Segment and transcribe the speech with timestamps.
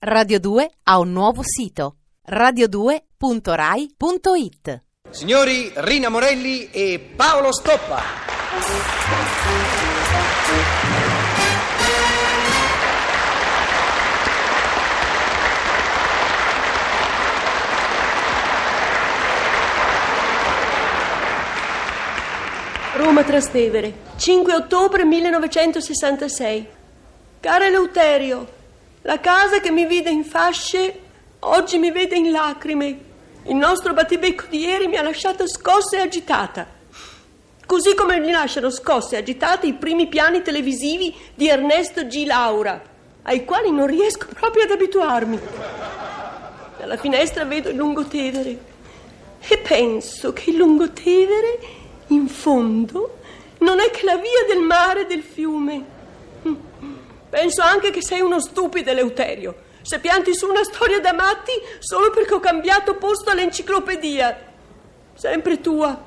[0.00, 1.96] Radio 2 ha un nuovo sito
[2.30, 8.00] radio2.rai.it Signori Rina Morelli e Paolo Stoppa.
[22.94, 26.68] Roma Trastevere, 5 ottobre 1966.
[27.40, 28.57] Cara Eleuterio,
[29.08, 31.00] la casa che mi vide in fasce
[31.38, 33.06] oggi mi vede in lacrime.
[33.44, 36.66] Il nostro battibecco di ieri mi ha lasciato scossa e agitata.
[37.64, 42.26] Così come mi lasciano scosse e agitate i primi piani televisivi di Ernesto G.
[42.26, 42.82] Laura,
[43.22, 45.38] ai quali non riesco proprio ad abituarmi.
[46.76, 48.58] Dalla finestra vedo il lungotevere
[49.40, 51.60] e penso che il lungotevere,
[52.08, 53.20] in fondo,
[53.60, 55.96] non è che la via del mare e del fiume.
[57.28, 59.66] Penso anche che sei uno stupido, Eleuterio.
[59.82, 64.46] Se pianti su una storia da matti solo perché ho cambiato posto all'enciclopedia.
[65.14, 66.00] Sempre tua.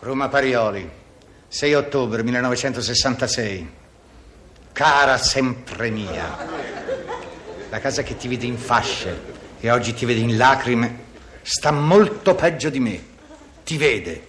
[0.00, 0.90] Roma Parioli,
[1.48, 3.70] 6 ottobre 1966.
[4.72, 6.36] Cara sempre mia.
[7.68, 9.20] La casa che ti vede in fasce
[9.60, 11.04] e oggi ti vede in lacrime
[11.42, 13.04] sta molto peggio di me.
[13.64, 14.28] Ti vede.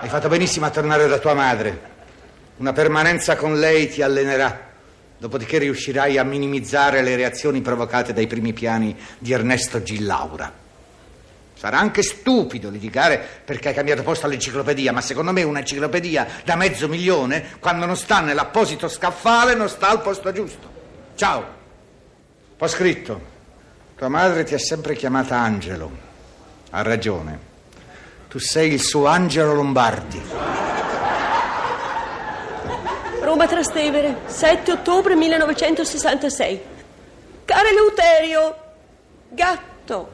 [0.00, 1.96] Hai fatto benissimo a tornare da tua madre.
[2.58, 4.67] Una permanenza con lei ti allenerà.
[5.18, 9.98] Dopodiché riuscirai a minimizzare le reazioni provocate dai primi piani di Ernesto G.
[10.00, 10.66] Laura.
[11.54, 16.86] Sarà anche stupido litigare perché hai cambiato posto all'enciclopedia, ma secondo me un'enciclopedia da mezzo
[16.86, 20.70] milione, quando non sta nell'apposito scaffale, non sta al posto giusto.
[21.16, 21.44] Ciao.
[22.56, 23.20] Ho scritto.
[23.96, 25.90] Tua madre ti ha sempre chiamata Angelo.
[26.70, 27.46] Ha ragione.
[28.28, 30.67] Tu sei il suo Angelo Lombardi.
[33.28, 36.60] Roma Trastevere, 7 ottobre 1966.
[37.44, 38.56] Caro Eleuterio,
[39.28, 40.08] gatto.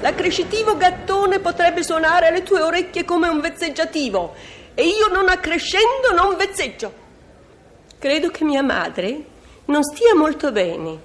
[0.00, 4.34] L'accrescitivo gattone potrebbe suonare alle tue orecchie come un vezzeggiativo
[4.74, 6.92] e io non accrescendo non vezzeggio.
[7.98, 9.24] Credo che mia madre
[9.64, 10.96] non stia molto bene.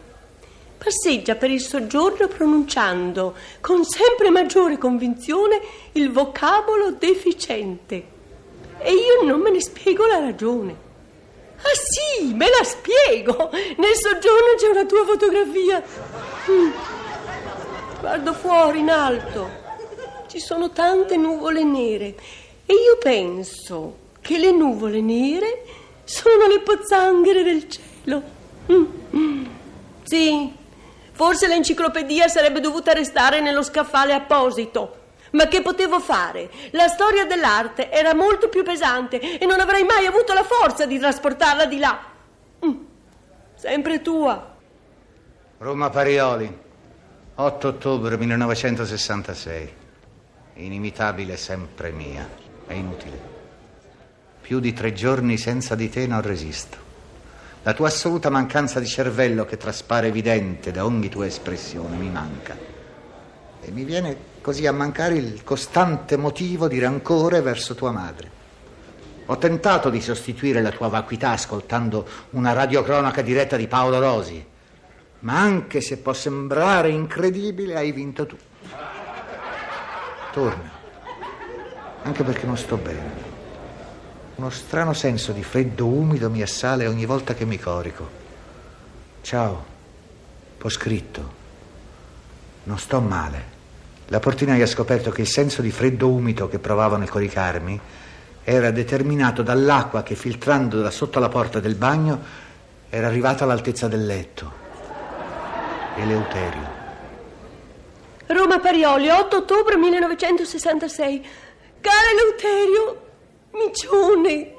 [0.78, 5.60] Passeggia per il soggiorno pronunciando con sempre maggiore convinzione
[5.94, 7.96] il vocabolo deficiente.
[8.78, 10.86] E io non me ne spiego la ragione.
[11.60, 13.50] Ah sì, me la spiego!
[13.52, 15.84] Nel soggiorno c'è una tua fotografia.
[16.50, 16.70] Mm.
[18.00, 19.66] Guardo fuori in alto.
[20.28, 22.16] Ci sono tante nuvole nere
[22.66, 25.64] e io penso che le nuvole nere
[26.04, 28.22] sono le pozzanghere del cielo.
[28.72, 29.46] Mm.
[30.04, 30.54] Sì,
[31.12, 34.97] forse l'enciclopedia sarebbe dovuta restare nello scaffale apposito.
[35.32, 36.50] Ma che potevo fare?
[36.72, 40.98] La storia dell'arte era molto più pesante e non avrei mai avuto la forza di
[40.98, 42.00] trasportarla di là.
[42.66, 42.76] Mm.
[43.56, 44.56] Sempre tua.
[45.58, 46.58] Roma Parioli,
[47.36, 49.74] 8 ottobre 1966.
[50.56, 52.28] Inimitabile sempre mia.
[52.66, 53.36] È inutile.
[54.42, 56.86] Più di tre giorni senza di te non resisto.
[57.64, 62.56] La tua assoluta mancanza di cervello che traspare evidente da ogni tua espressione mi manca.
[63.68, 68.32] E mi viene così a mancare il costante motivo di rancore verso tua madre.
[69.26, 74.46] Ho tentato di sostituire la tua vacuità ascoltando una radiocronaca diretta di Paolo Rosi,
[75.20, 78.38] ma anche se può sembrare incredibile, hai vinto tu.
[80.32, 80.72] Torna,
[82.04, 83.36] anche perché non sto bene.
[84.36, 88.10] Uno strano senso di freddo umido mi assale ogni volta che mi corico.
[89.20, 89.66] Ciao,
[90.62, 91.34] ho scritto.
[92.64, 93.57] Non sto male.
[94.10, 97.78] La portinaia ha scoperto che il senso di freddo umido che provavo nel coricarmi
[98.42, 102.46] era determinato dall'acqua che filtrando da sotto la porta del bagno
[102.90, 104.66] era arrivata all'altezza del letto.
[105.98, 106.76] Eleuterio.
[108.28, 111.28] Roma Parioli, 8 ottobre 1966.
[111.82, 113.02] Cara Eleuterio,
[113.52, 114.54] micione,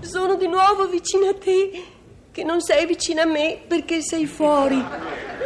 [0.00, 1.84] sono di nuovo vicina a te,
[2.32, 4.82] che non sei vicina a me perché sei fuori,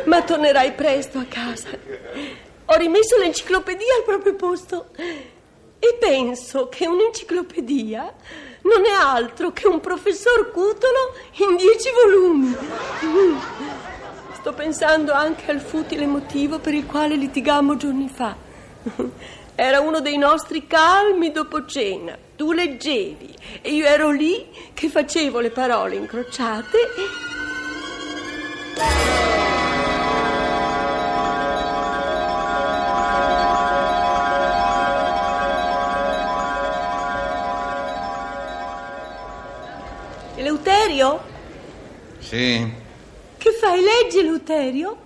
[0.04, 2.46] ma tornerai presto a casa.
[2.70, 4.88] Ho rimesso l'enciclopedia al proprio posto
[5.78, 8.14] e penso che un'enciclopedia
[8.62, 12.54] non è altro che un professor Cutolo in dieci volumi.
[14.34, 18.36] Sto pensando anche al futile motivo per il quale litigammo giorni fa.
[19.54, 22.18] Era uno dei nostri calmi dopo cena.
[22.36, 26.78] Tu leggevi e io ero lì che facevo le parole incrociate.
[40.98, 41.20] Eleuterio?
[42.18, 42.72] Sì,
[43.38, 43.80] Che fai?
[43.80, 44.96] Leggi leggi, Luterio?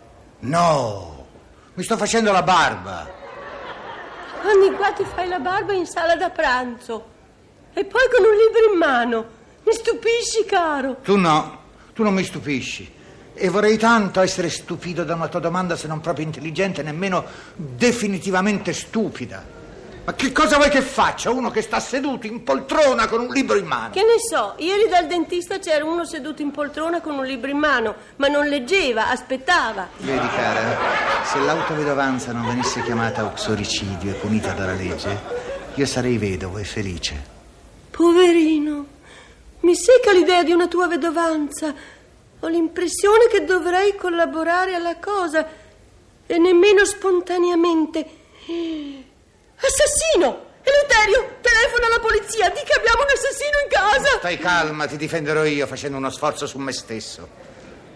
[0.41, 1.27] No,
[1.75, 3.21] mi sto facendo la barba.
[4.43, 7.11] Anni qua ti fai la barba in sala da pranzo.
[7.75, 9.25] E poi con un libro in mano.
[9.65, 10.97] Mi stupisci, caro.
[11.03, 11.61] Tu no,
[11.95, 12.91] tu non mi stupisci.
[13.35, 17.25] E vorrei tanto essere stupito da una tua domanda, se non proprio intelligente, nemmeno
[17.55, 19.61] definitivamente stupida.
[20.05, 23.57] Ma che cosa vuoi che faccia uno che sta seduto in poltrona con un libro
[23.57, 23.93] in mano?
[23.93, 27.59] Che ne so, ieri dal dentista c'era uno seduto in poltrona con un libro in
[27.59, 29.89] mano, ma non leggeva, aspettava.
[29.99, 30.77] Vedi, cara,
[31.25, 35.21] se l'autovedovanza non venisse chiamata uxoricidio e punita dalla legge,
[35.75, 37.25] io sarei vedovo e felice.
[37.91, 38.87] Poverino,
[39.61, 41.73] mi secca l'idea di una tua vedovanza.
[42.41, 45.47] Ho l'impressione che dovrei collaborare alla cosa
[46.27, 48.07] e nemmeno spontaneamente.
[49.63, 50.51] Assassino!
[50.63, 54.19] Eleuterio, telefona alla polizia, di che abbiamo un assassino in casa!
[54.19, 57.29] Stai calma, ti difenderò io facendo uno sforzo su me stesso.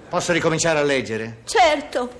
[0.08, 1.38] Posso ricominciare a leggere?
[1.44, 2.10] Certo,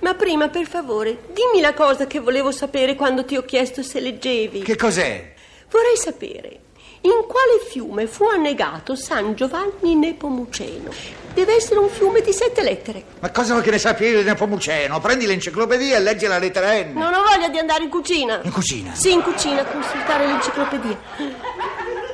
[0.00, 4.00] ma prima, per favore, dimmi la cosa che volevo sapere quando ti ho chiesto se
[4.00, 4.62] leggevi.
[4.62, 5.32] Che cos'è?
[5.70, 6.60] Vorrei sapere
[7.04, 10.90] in quale fiume fu annegato San Giovanni Nepomuceno.
[11.34, 13.04] Deve essere un fiume di sette lettere.
[13.20, 15.00] Ma cosa vuoi che ne sappia io di Nepomuceno?
[15.00, 16.92] Prendi l'enciclopedia e leggi la lettera N.
[16.94, 18.40] Non ho voglia di andare in cucina.
[18.42, 18.94] In cucina?
[18.94, 20.98] Sì, in cucina, a consultare l'enciclopedia.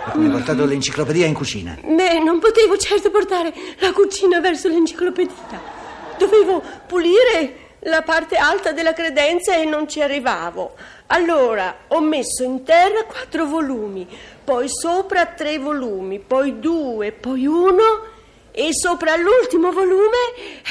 [0.07, 1.79] Ma come hai portato l'enciclopedia in cucina?
[1.85, 5.79] Beh, non potevo certo portare la cucina verso l'enciclopedia.
[6.19, 10.75] Dovevo pulire la parte alta della credenza e non ci arrivavo.
[11.09, 14.07] Allora ho messo in terra quattro volumi,
[14.45, 18.09] poi sopra tre volumi, poi due, poi uno
[18.53, 20.17] e sopra l'ultimo volume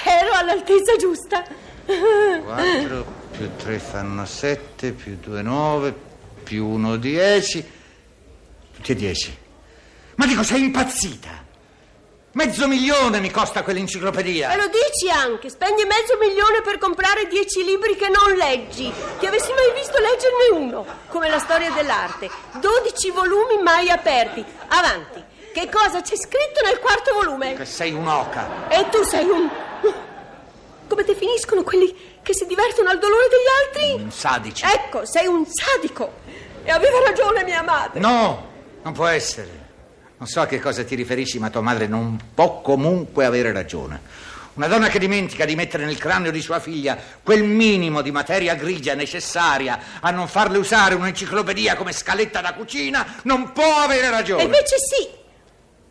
[0.06, 1.44] ero all'altezza giusta.
[1.86, 5.94] 4 più 3 fanno 7, più 2 9,
[6.44, 7.72] più 1 10.
[8.76, 9.38] Tutti e 10.
[10.16, 11.48] Ma dico, sei impazzita?
[12.34, 14.52] Mezzo milione mi costa quell'enciclopedia.
[14.52, 18.94] E lo dici anche, spendi mezzo milione per comprare dieci libri che non leggi.
[19.18, 22.30] Ti avessi mai visto leggerne uno, come la storia dell'arte.
[22.60, 24.46] Dodici volumi mai aperti.
[24.68, 25.24] Avanti.
[25.52, 27.56] Che cosa c'è scritto nel quarto volume?
[27.56, 28.68] Che sei un'oca.
[28.70, 29.50] E tu sei un...
[30.88, 34.04] Come definiscono quelli che si divertono al dolore degli altri?
[34.04, 34.64] Un sadici.
[34.66, 36.14] Ecco, sei un sadico.
[36.64, 38.00] E aveva ragione mia madre.
[38.00, 38.48] No,
[38.84, 39.59] non può essere.
[40.20, 44.02] Non so a che cosa ti riferisci, ma tua madre non può comunque avere ragione.
[44.56, 48.56] Una donna che dimentica di mettere nel cranio di sua figlia quel minimo di materia
[48.56, 54.42] grigia necessaria a non farle usare un'enciclopedia come scaletta da cucina non può avere ragione.
[54.42, 55.08] E invece sì.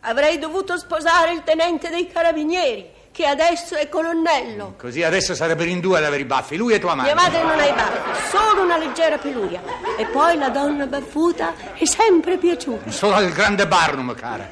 [0.01, 2.87] Avrei dovuto sposare il tenente dei carabinieri,
[3.19, 4.75] che adesso è colonnello.
[4.77, 7.13] Così adesso sarebbero in due ad avere i baffi, lui e tua madre.
[7.13, 9.61] Mia madre non ha i baffi, solo una leggera peluria.
[9.97, 12.89] E poi la donna baffuta è sempre piaciuta.
[12.89, 14.49] Solo al grande Barnum, cara.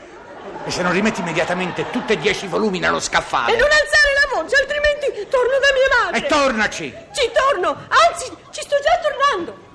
[0.65, 3.53] E se non rimetti immediatamente tutti e dieci volumi nello scaffale.
[3.53, 6.17] E non alzare la voce, altrimenti torno da mia madre.
[6.17, 6.93] E tornaci!
[7.13, 9.66] Ci torno, anzi, ci sto già tornando.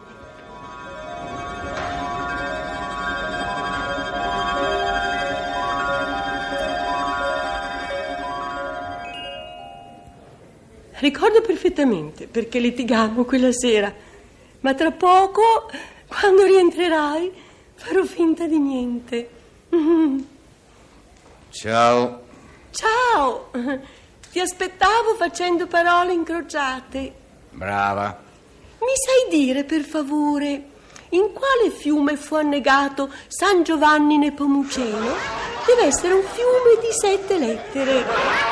[11.03, 13.93] Ricordo perfettamente perché litigammo quella sera,
[14.61, 15.69] ma tra poco,
[16.07, 17.33] quando rientrerai,
[17.75, 19.29] farò finta di niente.
[21.51, 22.21] Ciao.
[22.71, 23.51] Ciao!
[24.31, 27.13] Ti aspettavo facendo parole incrociate.
[27.51, 28.23] Brava.
[28.79, 30.69] Mi sai dire, per favore,
[31.09, 35.17] in quale fiume fu annegato San Giovanni Nepomuceno?
[35.67, 38.52] Deve essere un fiume di sette lettere.